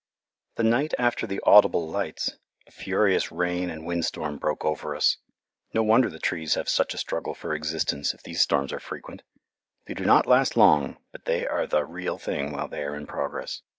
The 0.55 0.63
night 0.63 0.95
after 0.97 1.27
the 1.27 1.39
audible 1.43 1.87
lights 1.87 2.39
a 2.67 2.71
furious 2.71 3.31
rain 3.31 3.69
and 3.69 3.85
wind 3.85 4.03
storm 4.03 4.39
broke 4.39 4.65
over 4.65 4.95
us. 4.95 5.17
No 5.75 5.83
wonder 5.83 6.09
the 6.09 6.17
trees 6.17 6.55
have 6.55 6.67
such 6.67 6.95
a 6.95 6.97
struggle 6.97 7.35
for 7.35 7.53
existence, 7.53 8.11
if 8.11 8.23
these 8.23 8.41
storms 8.41 8.73
are 8.73 8.79
frequent. 8.79 9.21
They 9.85 9.93
do 9.93 10.03
not 10.03 10.25
last 10.25 10.57
long, 10.57 10.97
but 11.11 11.25
they 11.25 11.45
are 11.45 11.67
the 11.67 11.85
real 11.85 12.17
thing 12.17 12.51
while 12.51 12.67
they 12.67 12.81
are 12.83 12.95
in 12.95 13.05
progress. 13.05 13.61